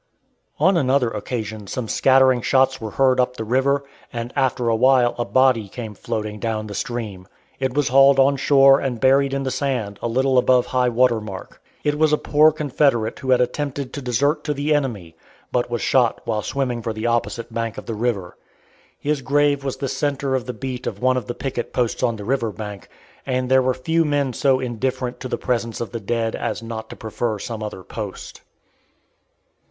[0.59, 5.13] On another occasion some scattering shots were heard up the river, and after a while
[5.19, 7.27] a body came floating down the stream.
[7.59, 11.21] It was hauled on shore and buried in the sand a little above high water
[11.21, 11.61] mark.
[11.83, 15.15] It was a poor Confederate who had attempted to desert to the enemy,
[15.51, 18.35] but was shot while swimming for the opposite bank of the river.
[18.97, 22.15] His grave was the centre of the beat of one of the picket posts on
[22.15, 22.89] the river bank,
[23.23, 26.89] and there were few men so indifferent to the presence of the dead as not
[26.89, 28.41] to prefer some other post.